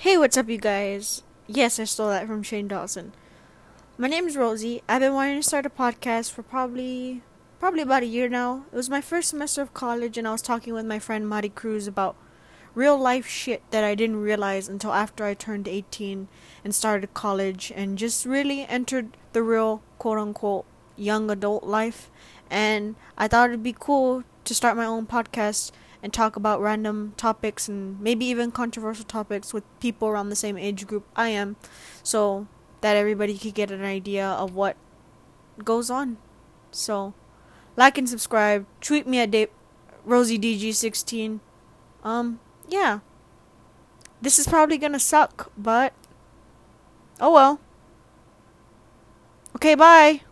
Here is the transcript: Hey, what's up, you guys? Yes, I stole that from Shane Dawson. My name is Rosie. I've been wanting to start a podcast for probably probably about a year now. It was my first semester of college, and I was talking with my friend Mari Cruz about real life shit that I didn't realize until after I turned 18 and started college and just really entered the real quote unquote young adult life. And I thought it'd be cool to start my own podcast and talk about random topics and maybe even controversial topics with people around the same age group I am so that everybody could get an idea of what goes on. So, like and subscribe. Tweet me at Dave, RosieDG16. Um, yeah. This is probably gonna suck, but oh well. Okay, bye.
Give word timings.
Hey, 0.00 0.16
what's 0.16 0.38
up, 0.38 0.48
you 0.48 0.56
guys? 0.56 1.24
Yes, 1.46 1.78
I 1.78 1.84
stole 1.84 2.08
that 2.08 2.26
from 2.26 2.42
Shane 2.42 2.68
Dawson. 2.68 3.12
My 3.98 4.08
name 4.08 4.26
is 4.26 4.34
Rosie. 4.34 4.80
I've 4.88 5.02
been 5.02 5.12
wanting 5.12 5.36
to 5.36 5.42
start 5.46 5.66
a 5.66 5.68
podcast 5.68 6.32
for 6.32 6.42
probably 6.42 7.20
probably 7.58 7.82
about 7.82 8.04
a 8.04 8.06
year 8.06 8.26
now. 8.26 8.64
It 8.72 8.76
was 8.76 8.88
my 8.88 9.02
first 9.02 9.28
semester 9.28 9.60
of 9.60 9.74
college, 9.74 10.16
and 10.16 10.26
I 10.26 10.32
was 10.32 10.40
talking 10.40 10.72
with 10.72 10.86
my 10.86 10.98
friend 10.98 11.28
Mari 11.28 11.50
Cruz 11.50 11.86
about 11.86 12.16
real 12.74 12.96
life 12.96 13.26
shit 13.26 13.62
that 13.72 13.84
I 13.84 13.94
didn't 13.94 14.22
realize 14.22 14.70
until 14.70 14.94
after 14.94 15.26
I 15.26 15.34
turned 15.34 15.68
18 15.68 16.28
and 16.64 16.74
started 16.74 17.12
college 17.12 17.70
and 17.76 17.98
just 17.98 18.24
really 18.24 18.64
entered 18.64 19.18
the 19.34 19.42
real 19.42 19.82
quote 19.98 20.16
unquote 20.16 20.64
young 20.96 21.30
adult 21.30 21.64
life. 21.64 22.10
And 22.48 22.96
I 23.18 23.28
thought 23.28 23.50
it'd 23.50 23.62
be 23.62 23.76
cool 23.78 24.24
to 24.46 24.54
start 24.54 24.78
my 24.78 24.86
own 24.86 25.06
podcast 25.06 25.72
and 26.02 26.12
talk 26.12 26.36
about 26.36 26.60
random 26.60 27.14
topics 27.16 27.68
and 27.68 28.00
maybe 28.00 28.24
even 28.26 28.50
controversial 28.50 29.04
topics 29.04 29.52
with 29.52 29.64
people 29.80 30.08
around 30.08 30.28
the 30.28 30.36
same 30.36 30.56
age 30.56 30.86
group 30.86 31.06
I 31.14 31.28
am 31.28 31.56
so 32.02 32.46
that 32.80 32.96
everybody 32.96 33.36
could 33.36 33.54
get 33.54 33.70
an 33.70 33.84
idea 33.84 34.26
of 34.26 34.54
what 34.54 34.76
goes 35.64 35.90
on. 35.90 36.16
So, 36.70 37.14
like 37.76 37.98
and 37.98 38.08
subscribe. 38.08 38.66
Tweet 38.80 39.06
me 39.06 39.18
at 39.20 39.30
Dave, 39.30 39.50
RosieDG16. 40.06 41.40
Um, 42.02 42.40
yeah. 42.68 43.00
This 44.22 44.38
is 44.38 44.46
probably 44.46 44.78
gonna 44.78 45.00
suck, 45.00 45.50
but 45.56 45.92
oh 47.20 47.32
well. 47.32 47.60
Okay, 49.56 49.74
bye. 49.74 50.22